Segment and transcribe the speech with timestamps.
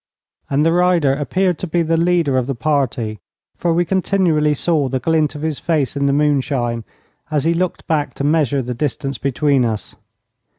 [0.49, 3.19] And the rider appeared to be the leader of the party,
[3.55, 6.85] for we continually saw the glint of his face in the moonshine
[7.29, 9.95] as he looked back to measure the distance between us.